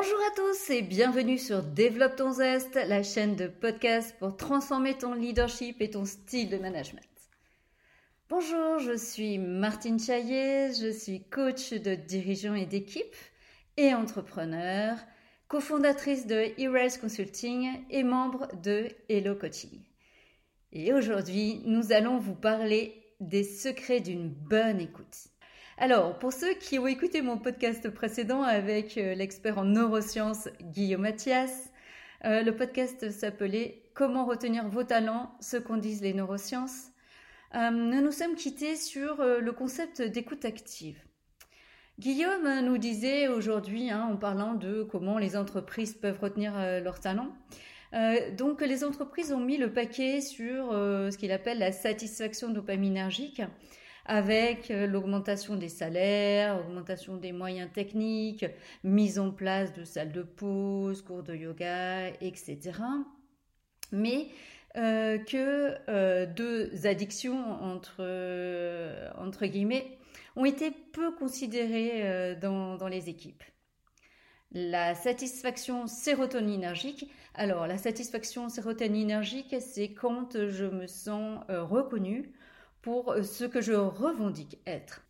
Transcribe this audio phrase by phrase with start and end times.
[0.00, 4.96] Bonjour à tous et bienvenue sur Développe ton zeste, la chaîne de podcast pour transformer
[4.96, 7.02] ton leadership et ton style de management.
[8.28, 13.16] Bonjour, je suis Martine Chaillet, je suis coach de dirigeants et d'équipe
[13.76, 14.96] et entrepreneur,
[15.48, 19.80] cofondatrice de Erase Consulting et membre de Hello Coaching.
[20.70, 25.26] Et aujourd'hui, nous allons vous parler des secrets d'une bonne écoute.
[25.80, 31.02] Alors, pour ceux qui ont écouté mon podcast précédent avec euh, l'expert en neurosciences Guillaume
[31.02, 31.70] Mathias,
[32.24, 36.88] euh, le podcast s'appelait Comment retenir vos talents, ce qu'en disent les neurosciences.
[37.54, 41.00] Euh, nous nous sommes quittés sur le concept d'écoute active.
[42.00, 47.36] Guillaume nous disait aujourd'hui, hein, en parlant de comment les entreprises peuvent retenir leurs talents,
[48.36, 53.42] donc les entreprises ont mis le paquet sur ce qu'il appelle la satisfaction dopaminergique
[54.08, 58.46] avec euh, l'augmentation des salaires, augmentation des moyens techniques,
[58.82, 62.58] mise en place de salles de pause, cours de yoga, etc.
[63.92, 64.28] Mais
[64.76, 68.02] euh, que euh, deux addictions entre,
[69.18, 69.98] entre guillemets
[70.36, 73.42] ont été peu considérées dans, dans les équipes.
[74.52, 77.10] La satisfaction sérotoninergique.
[77.34, 82.32] Alors, la satisfaction sérotoninergique, c'est quand je me sens reconnue,
[82.82, 85.02] pour euh, ce que je revendique être.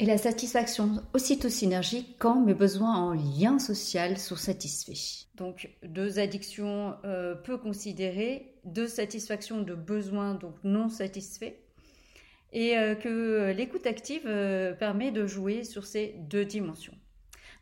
[0.00, 5.28] Et la satisfaction ocytocinergique quand mes besoins en lien social sont satisfaits.
[5.36, 11.54] Donc deux addictions euh, peu considérées, deux satisfactions de besoins donc non satisfaits,
[12.52, 14.24] et euh, que l'écoute active
[14.78, 16.94] permet de jouer sur ces deux dimensions.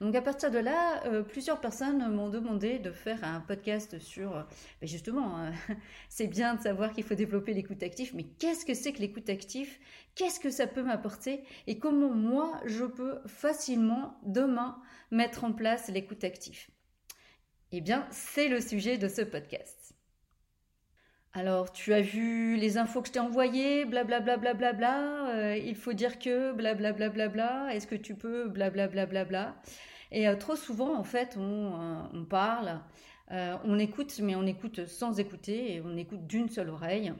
[0.03, 4.36] Donc à partir de là, euh, plusieurs personnes m'ont demandé de faire un podcast sur,
[4.36, 4.42] euh,
[4.83, 5.50] justement, euh,
[6.08, 9.30] c'est bien de savoir qu'il faut développer l'écoute active, mais qu'est-ce que c'est que l'écoute
[9.30, 9.79] active
[10.17, 11.45] Qu'est-ce que ça peut m'apporter?
[11.68, 14.77] Et comment moi, je peux facilement, demain,
[15.12, 16.67] mettre en place l'écoute active
[17.70, 19.95] Eh bien, c'est le sujet de ce podcast.
[21.33, 25.77] Alors, tu as vu les infos que je t'ai envoyées, blablabla, bla, bla, bla, il
[25.77, 29.55] faut dire que, blablabla, bla, bla, est-ce que tu peux, blablabla, bla, bla,
[30.12, 32.80] et euh, trop souvent, en fait, on, euh, parle,
[33.33, 37.12] euh, on écoute, mais on écoute sans écouter, et on écoute d'une seule oreille.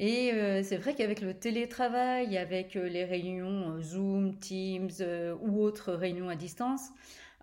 [0.00, 0.30] Et
[0.62, 4.92] c'est vrai qu'avec le télétravail, avec les réunions Zoom, Teams
[5.40, 6.90] ou autres réunions à distance,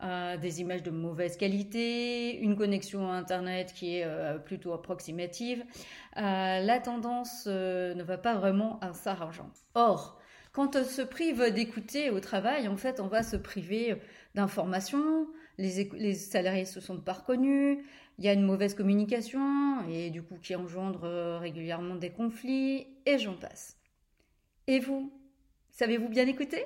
[0.02, 4.08] des images de mauvaise qualité, une connexion à Internet qui est
[4.46, 5.66] plutôt approximative,
[6.16, 9.42] la tendance ne va pas vraiment à s'arranger.
[9.74, 10.18] Or,
[10.54, 14.02] quand on se prive d'écouter au travail, en fait, on va se priver
[14.36, 17.80] d'informations, les, salariés se sont pas reconnus,
[18.20, 22.88] il y a une mauvaise communication et du coup qui engendre euh, régulièrement des conflits
[23.06, 23.78] et j'en passe.
[24.68, 25.12] Et vous,
[25.72, 26.66] savez-vous bien écouter?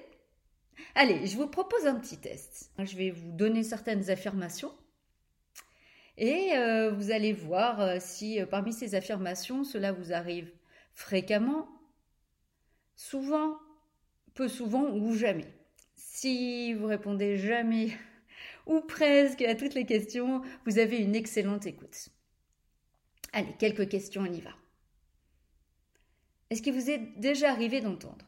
[0.96, 2.72] Allez, je vous propose un petit test.
[2.80, 4.72] Je vais vous donner certaines affirmations
[6.18, 10.52] et euh, vous allez voir euh, si parmi ces affirmations, cela vous arrive
[10.94, 11.70] fréquemment,
[12.96, 13.58] souvent
[14.34, 15.59] peu souvent ou jamais.
[16.22, 17.92] Si vous répondez jamais
[18.66, 22.10] ou presque à toutes les questions, vous avez une excellente écoute.
[23.32, 24.50] Allez, quelques questions, on y va.
[26.50, 28.26] Est-ce qu'il vous est déjà arrivé d'entendre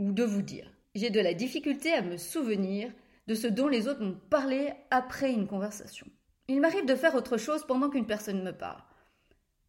[0.00, 2.92] ou de vous dire j'ai de la difficulté à me souvenir
[3.28, 6.08] de ce dont les autres m'ont parlé après une conversation.
[6.48, 8.82] Il m'arrive de faire autre chose pendant qu'une personne me parle.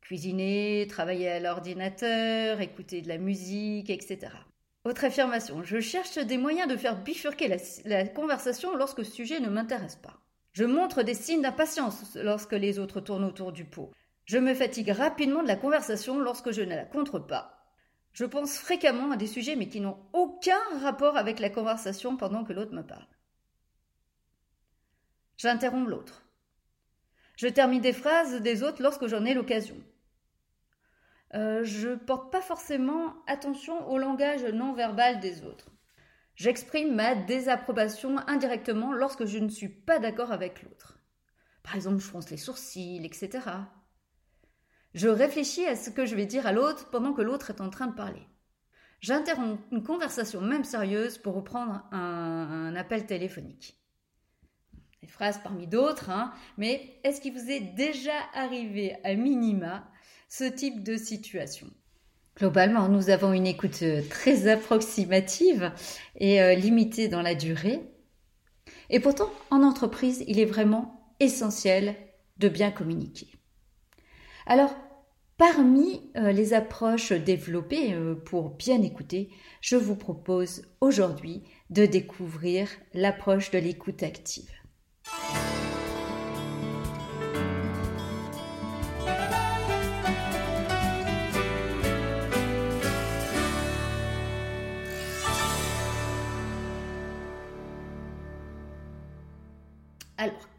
[0.02, 4.32] Cuisiner, travailler à l'ordinateur, écouter de la musique, etc.
[4.86, 9.50] Autre affirmation, je cherche des moyens de faire bifurquer la, conversation lorsque ce sujet ne
[9.50, 10.20] m'intéresse pas.
[10.52, 13.92] Je montre des signes d'impatience lorsque les autres tournent autour du pot.
[14.26, 17.64] Je me fatigue rapidement de la conversation lorsque je ne la contre pas.
[18.12, 22.44] Je pense fréquemment à des sujets mais qui n'ont aucun rapport avec la conversation pendant
[22.44, 23.08] que l'autre me parle.
[25.38, 26.24] J'interromps l'autre.
[27.38, 29.78] Je termine des phrases des autres lorsque j'en ai l'occasion.
[31.34, 35.72] Euh, je porte pas forcément attention au langage non verbal des autres.
[36.36, 41.00] J'exprime ma désapprobation indirectement lorsque je ne suis pas d'accord avec l'autre.
[41.64, 43.48] Par exemple, je fronce les sourcils, etc.
[44.94, 47.70] Je réfléchis à ce que je vais dire à l'autre pendant que l'autre est en
[47.70, 48.28] train de parler.
[49.00, 53.78] J'interromps une conversation même sérieuse pour reprendre un, appel téléphonique.
[55.02, 59.84] Des phrases parmi d'autres, hein, mais est-ce qu'il vous est déjà arrivé à minima
[60.36, 61.68] ce type de situation.
[62.38, 65.72] Globalement, nous avons une écoute euh, très approximative
[66.18, 67.82] et euh, limitée dans la durée.
[68.90, 71.96] Et pourtant, en entreprise, il est vraiment essentiel
[72.40, 73.28] de bien communiquer.
[74.48, 74.76] Alors,
[75.38, 77.96] parmi euh, les approches développées
[78.26, 79.30] pour bien écouter,
[79.62, 84.50] je vous propose aujourd'hui de découvrir l'approche de l'écoute active.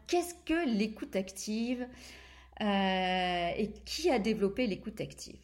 [0.07, 1.87] Qu'est-ce que l'écoute active
[2.61, 5.39] euh, et qui a développé l'écoute active?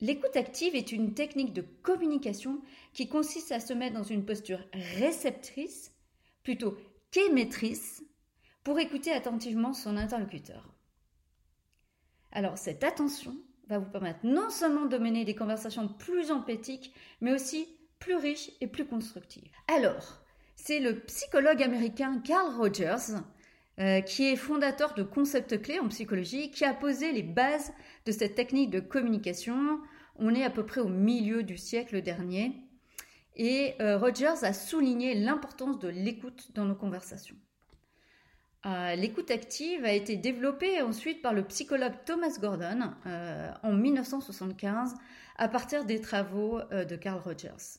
[0.00, 2.60] L'écoute active est une technique de communication
[2.92, 5.92] qui consiste à se mettre dans une posture réceptrice
[6.42, 6.76] plutôt
[7.10, 8.04] qu'émettrice
[8.62, 10.74] pour écouter attentivement son interlocuteur.
[12.32, 13.36] Alors cette attention
[13.68, 17.66] va vous permettre non seulement de mener des conversations plus empathiques, mais aussi
[17.98, 19.50] plus riches et plus constructives.
[19.68, 20.22] Alors,
[20.54, 23.18] c'est le psychologue américain Carl Rogers
[23.78, 27.74] euh, qui est fondateur de Concepts Clés en psychologie, qui a posé les bases
[28.06, 29.80] de cette technique de communication.
[30.16, 32.52] On est à peu près au milieu du siècle dernier.
[33.34, 37.36] Et euh, Rogers a souligné l'importance de l'écoute dans nos conversations.
[38.64, 42.94] Euh, l'écoute active a été développée ensuite par le psychologue Thomas Gordon
[43.62, 44.94] en 1975
[45.36, 47.78] à partir des travaux de Carl Rogers.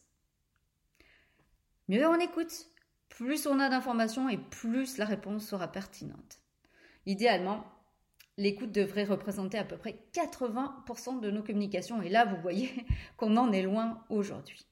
[1.90, 2.68] Mieux on écoute,
[3.18, 6.40] plus on a d'informations et plus la réponse sera pertinente.
[7.08, 7.66] Idéalement,
[8.38, 12.72] l'écoute devrait représenter à peu près 80% de nos communications et là, vous voyez
[13.18, 14.68] qu'on en est loin aujourd'hui.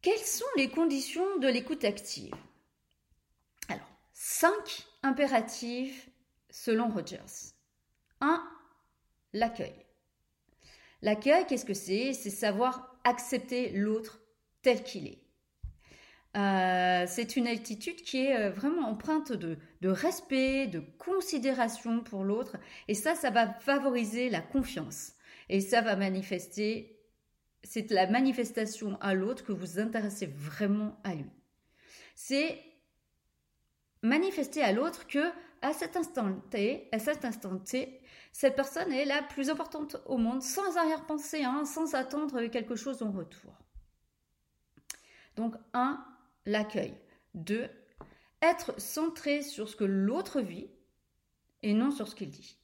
[0.00, 2.34] Quelles sont les conditions de l'écoute active?
[3.68, 6.08] Alors, cinq impératifs
[6.50, 7.52] selon Rogers.
[8.20, 8.48] 1.
[9.32, 9.74] L'accueil.
[11.02, 12.12] L'accueil, qu'est-ce que c'est?
[12.12, 14.20] C'est savoir accepter l'autre
[14.62, 15.23] tel qu'il est.
[16.36, 22.56] Euh, c'est une attitude qui est euh, vraiment empreinte de, respect, de considération pour l'autre.
[22.88, 25.12] Et ça, ça va favoriser la confiance.
[25.48, 26.98] Et ça va manifester,
[27.62, 31.30] c'est la manifestation à l'autre que vous intéressez vraiment à lui.
[32.16, 32.58] C'est
[34.02, 35.30] manifester à l'autre que
[35.62, 38.00] à cet instant T, à cet instant T,
[38.32, 43.02] cette personne est la plus importante au monde, sans arrière-pensée, hein, sans attendre quelque chose
[43.02, 43.52] en retour.
[45.36, 46.04] Donc, un,
[46.46, 46.94] l'accueil.
[47.34, 47.68] Deux,
[48.42, 50.68] être centré sur ce que l'autre vit
[51.62, 52.58] et non sur ce qu'il dit.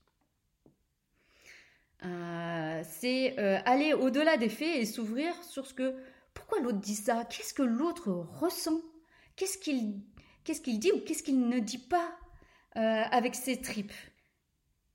[2.05, 5.95] Euh, c'est euh, aller au-delà des faits et s'ouvrir sur ce que
[6.33, 8.81] pourquoi l'autre dit ça, qu'est-ce que l'autre ressent,
[9.37, 10.03] qu'est-ce qu'il
[10.79, 12.17] dit ou qu'est-ce qu'il ne dit pas
[12.77, 12.81] euh,
[13.11, 13.93] avec ses tripes?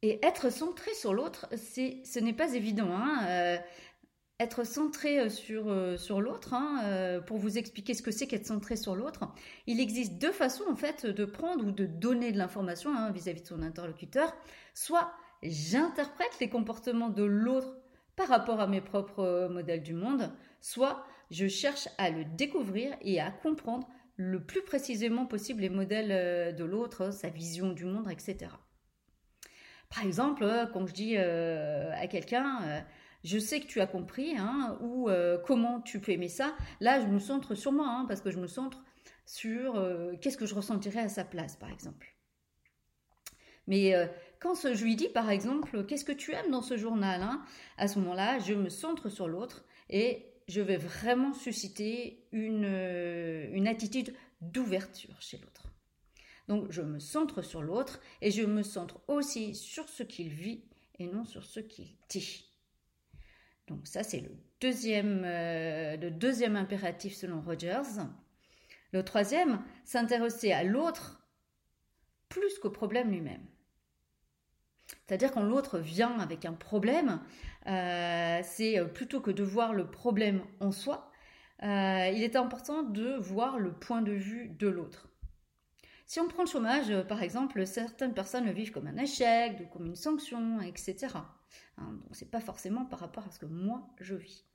[0.01, 2.89] Et être centré sur l'autre, ce n'est pas évident.
[2.91, 3.59] Hein
[4.39, 8.27] être centré euh, sur, euh, sur l'autre, hein, euh, pour vous expliquer ce que c'est
[8.27, 9.21] qu'être centré sur l'autre,
[9.65, 13.41] il existe deux façons en fait de prendre ou de donner de l'information hein, vis-à-vis
[13.41, 14.35] de son interlocuteur.
[14.73, 17.77] Soit j'interprète les comportements de l'autre
[18.15, 23.19] par rapport à mes propres modèles du monde, soit je cherche à le découvrir et
[23.19, 23.87] à comprendre
[24.17, 28.51] le plus précisément possible les modèles de l'autre, sa vision du monde, etc.
[29.93, 32.85] Par exemple, quand je dis à quelqu'un
[33.25, 36.55] je sais que tu as compris, hein, ou euh, comment tu peux aimer ça.
[36.79, 38.83] Là, je me centre sur moi, hein, parce que je me centre
[39.25, 42.15] sur euh, qu'est-ce que je ressentirais à sa place, par exemple.
[43.65, 44.05] Mais euh,
[44.39, 47.41] quand je lui dis, par exemple, qu'est-ce que tu aimes dans ce journal, hein,
[47.77, 52.65] à ce moment-là, je me centre sur l'autre et je vais vraiment susciter une,
[53.53, 55.73] une attitude d'ouverture chez l'autre.
[56.47, 60.63] Donc, je me centre sur l'autre et je me centre aussi sur ce qu'il vit
[60.99, 62.44] et non sur ce qu'il dit.
[63.67, 64.31] Donc ça, c'est le
[64.61, 68.01] deuxième, euh, le deuxième impératif selon Rogers.
[68.91, 71.27] Le troisième, s'intéresser à l'autre
[72.29, 73.45] plus qu'au problème lui-même.
[75.07, 77.19] C'est-à-dire quand l'autre vient avec un problème,
[77.67, 81.11] euh, c'est euh, plutôt que de voir le problème en soi,
[81.61, 85.09] il est important de voir le point de vue de l'autre.
[86.05, 89.87] Si on prend le chômage, par exemple, certaines personnes le vivent comme un échec, comme
[89.87, 91.07] une sanction, etc.
[91.77, 94.45] Hein, donc c'est pas forcément par rapport à ce que moi je vis.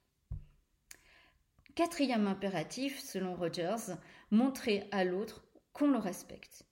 [1.75, 3.97] Quatrième impératif, selon Rogers,
[4.31, 6.67] montrer à l'autre qu'on le respecte.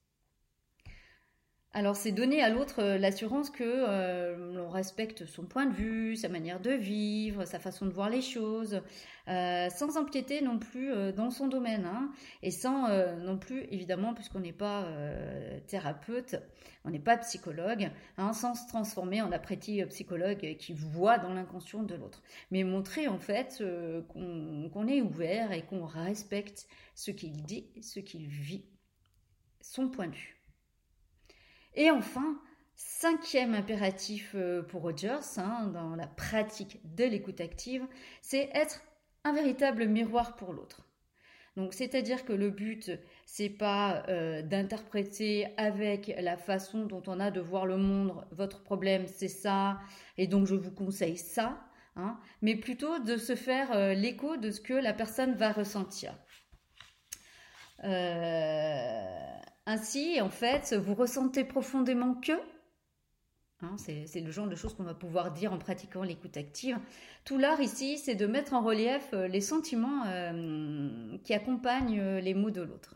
[1.74, 6.16] Alors c'est donner à l'autre euh, l'assurance que euh, l'on respecte son point de vue,
[6.16, 8.80] sa manière de vivre, sa façon de voir les choses,
[9.28, 12.10] euh, sans empiéter non plus dans son domaine, hein,
[12.42, 14.88] et sans non plus, évidemment, puisqu'on n'est pas
[15.66, 16.36] thérapeute,
[16.84, 21.82] on n'est pas psychologue, hein, sans se transformer en apprenti psychologue qui voit dans l'inconscient
[21.82, 23.62] de l'autre, mais montrer en fait
[24.08, 28.64] qu'on est ouvert et qu'on respecte ce qu'il dit, ce qu'il vit,
[29.60, 30.37] son point de vue.
[31.74, 32.40] Et enfin,
[32.76, 37.86] cinquième impératif euh, pour Rogers hein, dans la pratique de l'écoute active,
[38.22, 38.82] c'est être
[39.24, 40.88] un véritable miroir pour l'autre.
[41.58, 42.92] Donc, c'est-à-dire que le but,
[43.26, 48.62] c'est pas euh, d'interpréter avec la façon dont on a de voir le monde, votre
[48.62, 49.80] problème, c'est ça,
[50.18, 51.58] et donc je vous conseille ça,
[51.96, 56.14] hein, mais plutôt de se faire euh, l'écho de ce que la personne va ressentir.
[57.82, 59.38] Euh,
[59.70, 62.32] Ainsi, en fait, vous ressentez profondément que
[63.60, 66.78] Hein, c'est le genre de choses qu'on va pouvoir dire en pratiquant l'écoute active.
[67.24, 72.20] Tout l'art ici, c'est de mettre en relief euh, les sentiments euh, qui accompagnent euh,
[72.20, 72.94] les mots de l'autre.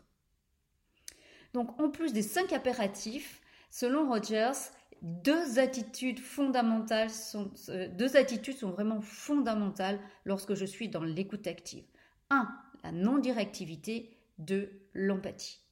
[1.53, 7.51] Donc, en plus des cinq impératifs, selon Rogers, deux attitudes fondamentales sont,
[7.91, 11.83] deux attitudes sont vraiment fondamentales lorsque je suis dans l'écoute active.
[12.29, 12.49] Un,
[12.83, 14.17] la non-directivité.
[14.39, 15.62] Deux, l'empathie.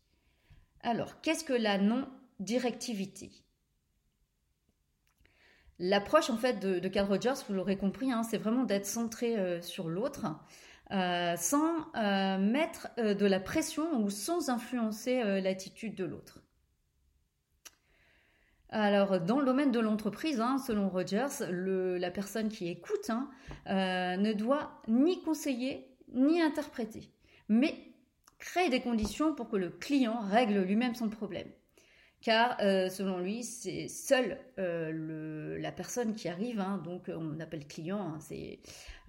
[0.83, 3.31] Alors, qu'est-ce que la non-directivité?
[5.83, 9.61] L'approche en fait de, Carl Rogers, vous l'aurez compris, hein, c'est vraiment d'être centré euh,
[9.61, 10.27] sur l'autre,
[10.91, 16.39] euh, sans euh, mettre de la pression ou sans influencer l'attitude de l'autre.
[18.69, 23.29] Alors, dans le domaine de l'entreprise, hein, selon Rogers, la personne qui écoute hein,
[23.65, 27.09] ne doit ni conseiller ni interpréter,
[27.50, 27.90] mais
[28.41, 31.48] créer des conditions pour que le client règle lui-même son problème
[32.21, 37.67] car euh, selon lui, c'est seule euh, la personne qui arrive, hein, donc on appelle
[37.67, 38.60] client, hein, c'est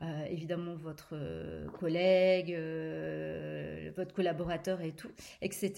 [0.03, 1.15] euh, évidemment votre
[1.79, 2.57] collègue,
[3.97, 5.11] votre collaborateur et tout,
[5.43, 5.73] etc.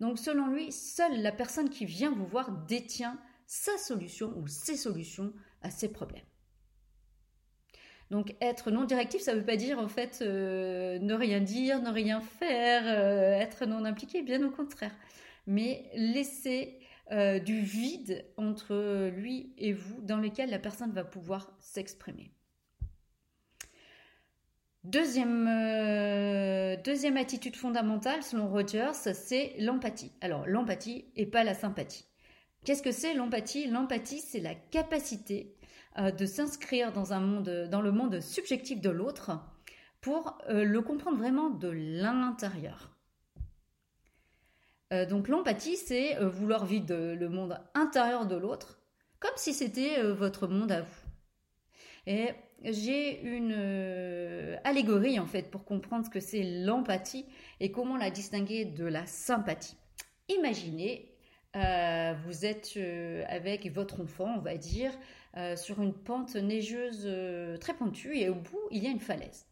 [0.00, 4.76] Donc selon lui, seule la personne qui vient vous voir détient sa solution ou ses
[4.76, 5.32] solutions
[5.62, 6.22] à ses problèmes.
[8.10, 11.90] Donc être non directif, ça ne veut pas dire en fait ne rien dire, ne
[11.90, 12.86] rien faire,
[13.40, 14.92] être non impliqué, bien au contraire
[15.46, 16.78] mais laisser
[17.10, 22.30] euh, du vide entre lui et vous dans lequel la personne va pouvoir s'exprimer.
[24.84, 26.76] Deuxième, euh,
[27.16, 30.12] attitude fondamentale, selon Rogers, c'est l'empathie.
[30.22, 32.06] Alors, l'empathie et pas la sympathie.
[32.64, 33.66] Qu'est-ce que c'est l'empathie?
[33.66, 35.59] L'empathie, c'est la capacité euh,
[35.96, 39.32] de s'inscrire dans, un monde, dans le monde subjectif de l'autre
[40.00, 42.90] pour le comprendre vraiment de l'intérieur.
[44.92, 48.80] Euh, donc l'empathie, c'est euh, vouloir vivre le monde intérieur de l'autre,
[49.20, 51.02] comme si c'était euh, votre monde à vous.
[52.06, 52.30] Et
[52.64, 53.52] j'ai une
[54.64, 57.26] allégorie en fait pour comprendre ce que c'est l'empathie
[57.60, 59.76] et comment la distinguer de la sympathie.
[60.28, 61.14] Imaginez,
[61.54, 62.78] vous êtes
[63.28, 64.92] avec votre enfant, on va dire,
[65.56, 67.08] sur une pente neigeuse
[67.60, 69.46] très pointue et au bout, il y a une falaise.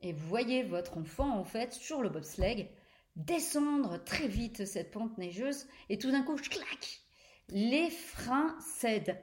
[0.00, 2.68] Et vous voyez votre enfant en fait sur le bobsleigh
[3.16, 7.00] descendre très vite cette pente neigeuse et tout d'un coup, clac,
[7.50, 9.16] les freins cèdent.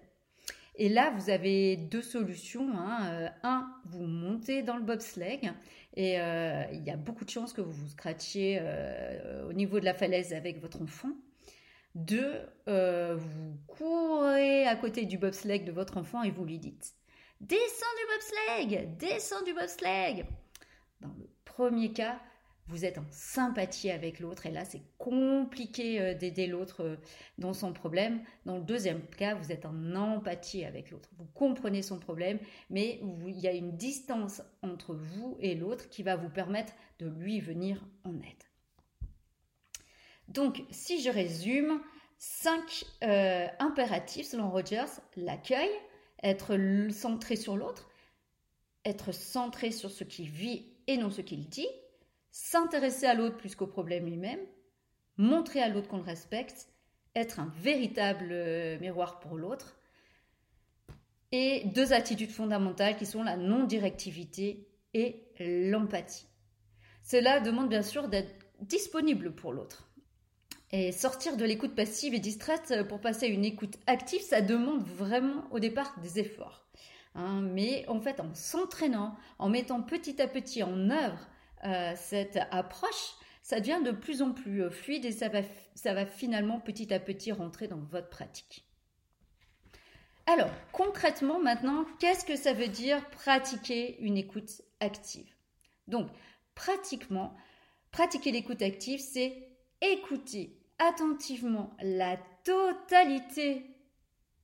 [0.76, 2.70] Et là, vous avez deux solutions.
[2.74, 3.12] Hein.
[3.12, 5.52] Euh, un, vous montez dans le bobsleigh
[5.96, 9.80] et euh, il y a beaucoup de chances que vous vous scratchiez euh, au niveau
[9.80, 11.10] de la falaise avec votre enfant.
[11.96, 16.94] Deux, vous courez à côté du bobsleigh de votre enfant et vous lui dites
[17.42, 20.26] Descends du bobsleigh Descends du bobsleigh
[21.02, 22.20] Dans le premier cas,
[22.70, 26.96] vous êtes en sympathie avec l'autre et là c'est compliqué euh, d'aider l'autre euh,
[27.38, 28.22] dans son problème.
[28.46, 31.10] Dans le deuxième cas, vous êtes en empathie avec l'autre.
[31.18, 32.38] Vous comprenez son problème,
[32.70, 37.08] mais il y a une distance entre vous et l'autre qui va vous permettre de
[37.08, 38.49] lui venir en aide.
[40.30, 41.82] Donc, si je résume,
[42.18, 45.70] cinq euh, impératifs selon Rogers l'accueil,
[46.22, 46.58] être
[46.92, 47.90] centré sur l'autre,
[48.86, 51.68] être centré sur ce qu'il vit et non ce qu'il dit,
[52.32, 54.40] s'intéresser à l'autre plus qu'au problème lui-même,
[55.18, 56.68] montrer à l'autre qu'on le respecte,
[57.16, 59.78] être un véritable euh, miroir pour l'autre,
[61.32, 66.28] et deux attitudes fondamentales qui sont la non-directivité et l'empathie.
[67.04, 69.89] Cela demande bien sûr d'être disponible pour l'autre.
[70.72, 74.84] Et sortir de l'écoute passive et distraite pour passer à une écoute active, ça demande
[74.84, 76.66] vraiment au départ des efforts.
[77.16, 77.42] Hein.
[77.42, 81.28] mais en fait, en s'entraînant, en mettant petit à petit en œuvre
[81.66, 85.40] euh, cette approche, ça devient de plus en plus euh, fluide et ça va,
[85.74, 88.64] ça va finalement petit à petit rentrer dans votre pratique.
[90.28, 95.34] Alors, concrètement maintenant, qu'est-ce que ça veut dire pratiquer une écoute active?
[95.88, 96.08] Donc,
[96.54, 97.36] pratiquement,
[97.90, 99.50] pratiquer l'écoute active, c'est
[99.82, 103.66] écouter attentivement la totalité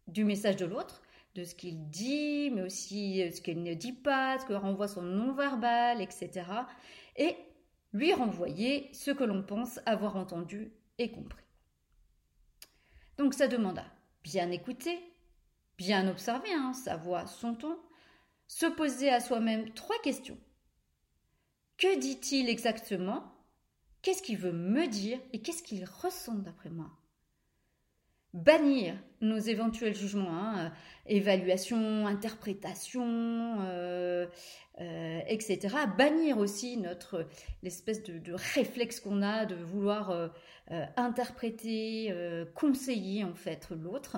[0.07, 1.01] du message de l'autre,
[1.33, 4.87] de ce qu'il dit, mais aussi euh, ce qu'il ne dit pas, ce que renvoie
[4.87, 6.43] son non-verbal, etc
[7.15, 7.35] et
[7.93, 11.43] lui renvoyer ce que l'on pense avoir entendu et compris.
[13.17, 13.85] Donc ça demande à
[14.23, 14.99] bien écouter,
[15.77, 17.77] bien observer hein, sa voix, son ton,
[18.47, 20.37] se poser à soi-même trois questions.
[21.77, 23.23] Que dit-il exactement
[24.05, 26.91] Qu'est-ce qu'il veut me dire et qu'est-ce qu'il ressent d'après moi?
[28.35, 30.71] Bannir nos éventuels jugements, hein,
[31.07, 34.27] évaluation, interprétation, euh,
[34.79, 35.75] euh, etc.
[35.97, 37.27] Bannir aussi notre
[37.63, 40.27] l'espèce de, réflexe qu'on a de vouloir euh,
[40.97, 42.13] interpréter,
[42.53, 44.17] conseiller en fait l'autre.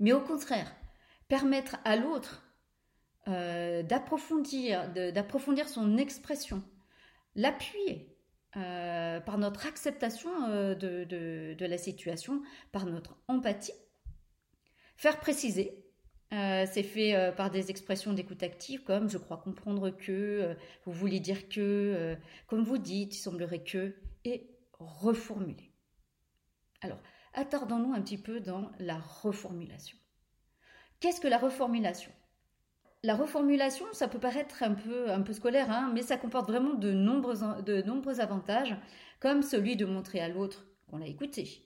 [0.00, 0.74] Mais au contraire,
[1.28, 2.42] permettre à l'autre
[3.28, 6.64] d'approfondir, d'approfondir son expression,
[7.36, 8.15] l'appuyer,
[8.56, 13.74] euh, par notre acceptation euh, de, la situation, par notre empathie.
[14.96, 15.84] Faire préciser,
[16.32, 21.20] euh, c'est fait par des expressions d'écoute active comme je crois comprendre que, vous voulez
[21.20, 23.94] dire que, comme vous dites, il semblerait que,
[24.24, 24.48] et
[24.78, 25.70] reformuler.
[26.80, 26.98] Alors,
[27.34, 29.98] attardons-nous un petit peu dans la reformulation.
[31.00, 32.10] Qu'est-ce que la reformulation?
[33.06, 37.36] La reformulation, ça peut paraître un peu, scolaire, hein, mais ça comporte vraiment de nombreux,
[37.62, 38.76] de nombreux avantages,
[39.20, 41.62] comme celui de montrer à l'autre qu'on l'a écouté,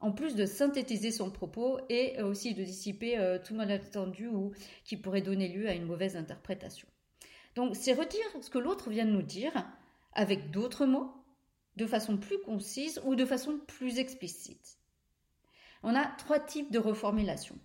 [0.00, 4.52] en plus de synthétiser son propos et aussi de dissiper euh, tout malentendu ou
[4.84, 6.86] qui pourrait donner lieu à une mauvaise interprétation.
[7.54, 9.66] Donc c'est redire ce que l'autre vient de nous dire
[10.12, 11.14] avec d'autres mots,
[11.76, 14.78] de façon plus concise ou de façon plus explicite.
[15.82, 17.58] On a trois types de reformulation.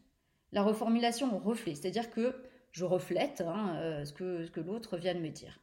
[0.53, 5.19] La reformulation au reflet, c'est-à-dire que je reflète hein, euh, ce que, l'autre vient de
[5.19, 5.59] me dire.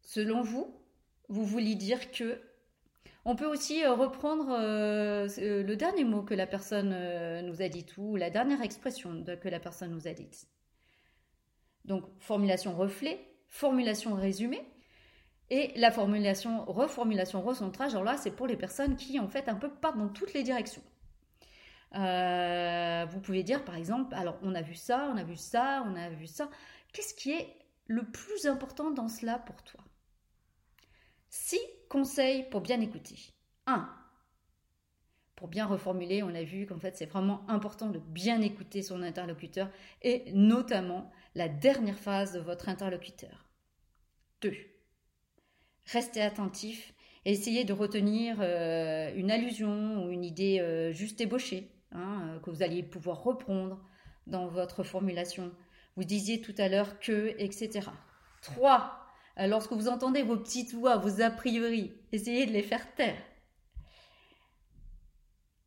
[0.00, 0.74] Selon vous,
[1.28, 2.40] vous vouliez dire que
[3.24, 6.90] on peut aussi euh, reprendre euh, le dernier mot que la personne
[7.44, 10.46] nous a dit ou la dernière expression que la personne nous a dite.
[11.84, 14.60] Donc formulation reflet, formulation résumé
[15.50, 17.92] et la formulation reformulation recentrage.
[17.92, 20.42] Alors là, c'est pour les personnes qui en fait un peu partent dans toutes les
[20.42, 20.82] directions.
[21.96, 25.84] Euh, vous pouvez dire par exemple, alors on a vu ça, on a vu ça,
[25.86, 26.50] on a vu ça.
[26.92, 27.48] Qu'est-ce qui est
[27.86, 29.80] le plus important dans cela pour toi?
[31.28, 33.16] Six conseils pour bien écouter.
[33.66, 33.88] 1.
[35.36, 39.02] Pour bien reformuler, on a vu qu'en fait c'est vraiment important de bien écouter son
[39.02, 39.70] interlocuteur
[40.02, 43.46] et notamment la dernière phase de votre interlocuteur.
[44.42, 44.52] 2.
[45.86, 51.75] Restez attentif et essayez de retenir euh, une allusion ou une idée euh, juste ébauchée
[51.92, 53.80] Hein, euh, que vous alliez pouvoir reprendre
[54.26, 55.52] dans votre formulation.
[55.96, 57.88] Vous disiez tout à l'heure que, etc.
[58.42, 58.98] 3.
[59.38, 63.22] Euh, lorsque vous entendez vos petites voix, vos a priori, essayez de les faire taire.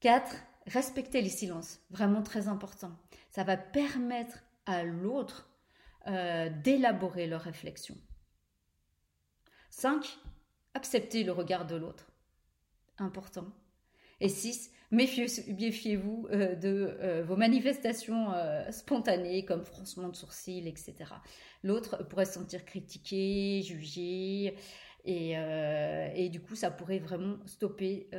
[0.01, 0.35] 4.
[0.67, 2.91] Respectez les silences, vraiment très important.
[3.31, 5.49] Ça va permettre à l'autre
[6.07, 7.95] euh, d'élaborer leur réflexion.
[9.71, 10.19] 5.
[10.73, 12.11] Acceptez le regard de l'autre.
[12.97, 13.47] Important.
[14.19, 14.71] Et 6.
[14.91, 20.95] Méfiez-vous euh, de euh, vos manifestations euh, spontanées comme froncement de sourcils, etc.
[21.63, 24.55] L'autre pourrait se sentir critiqué, jugé,
[25.05, 28.09] et, du coup, ça pourrait vraiment stopper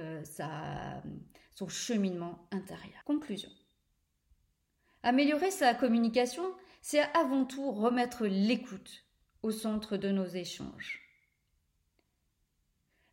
[1.55, 3.05] son cheminement intérieur.
[3.05, 3.51] Conclusion.
[5.03, 6.43] Améliorer sa communication,
[6.83, 9.05] c'est avant tout remettre l'écoute
[9.43, 11.10] au centre de nos échanges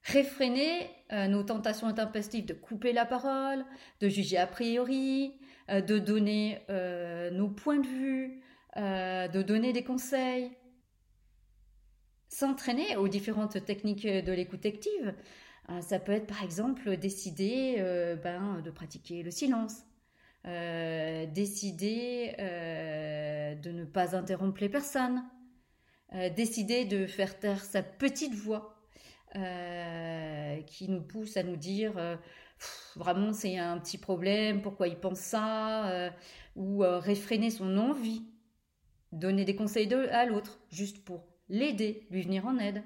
[0.07, 3.65] réfréner euh, nos tentations intempestives de couper la parole,
[3.99, 5.33] de juger a priori,
[5.69, 8.41] euh, de donner euh, nos points de vue,
[8.75, 10.51] de donner des conseils.
[12.29, 15.15] S'entraîner aux différentes techniques de l'écoute active,
[15.81, 17.77] ça peut être par exemple décider
[18.23, 19.83] ben, de pratiquer le silence,
[20.43, 25.23] décider de ne pas interrompre les personnes,
[26.35, 28.76] décider de faire taire sa petite voix
[29.37, 32.15] euh, qui nous pousse à nous dire euh,
[32.95, 36.09] vraiment c'est un petit problème, pourquoi il pense ça, euh,
[36.55, 38.23] ou réfréner son envie,
[39.11, 42.83] donner des conseils à l'autre, juste pour l'aider, lui venir en aide.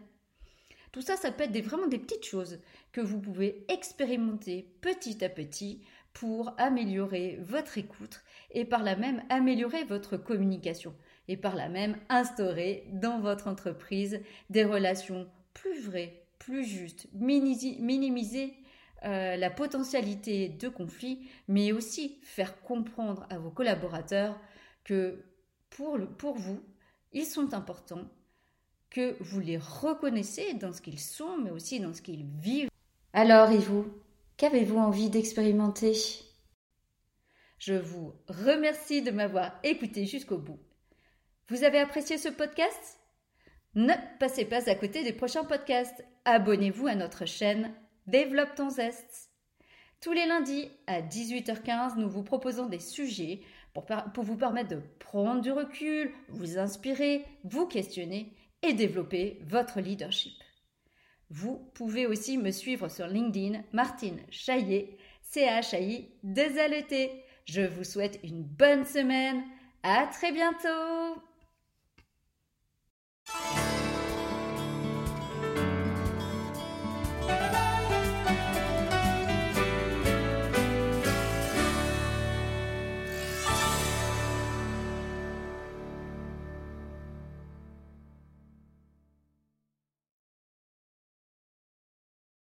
[0.91, 2.59] Tout ça, ça peut être vraiment des petites choses
[2.91, 9.23] que vous pouvez expérimenter petit à petit pour améliorer votre écoute et par là même
[9.29, 10.93] améliorer votre communication
[11.29, 18.53] et par là même instaurer dans votre entreprise des relations plus vraies, plus juste, minimiser
[19.03, 24.39] euh, la potentialité de conflit, mais aussi faire comprendre à vos collaborateurs
[24.83, 25.23] que
[25.69, 26.59] pour, pour vous,
[27.11, 28.09] ils sont importants,
[28.89, 32.69] que vous les reconnaissez dans ce qu'ils sont, mais aussi dans ce qu'ils vivent.
[33.13, 33.85] Alors, et vous,
[34.37, 35.93] qu'avez-vous envie d'expérimenter?
[37.59, 40.59] Je vous remercie de m'avoir écouté jusqu'au bout.
[41.49, 43.00] Vous avez apprécié ce podcast?
[43.75, 46.03] Ne passez pas à côté des prochains podcasts.
[46.25, 47.73] Abonnez-vous à notre chaîne
[48.07, 49.29] Développe ton zeste.
[50.01, 53.41] Tous les lundis à 18h15, nous vous proposons des sujets
[53.73, 53.85] pour,
[54.23, 60.33] vous permettre de prendre du recul, vous inspirer, vous questionner et développer votre leadership.
[61.29, 67.23] Vous pouvez aussi me suivre sur LinkedIn, Martine Chaillet, C-H-A-I, 2 L-E-T.
[67.45, 69.43] Je vous souhaite une bonne semaine.
[69.83, 71.30] À très bientôt!